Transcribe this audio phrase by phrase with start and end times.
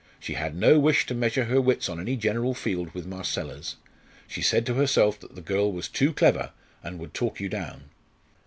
[0.19, 3.75] She had no wish to measure her wits on any general field with Marcella's.
[4.27, 7.83] She said to herself that the girl was too clever and would talk you down.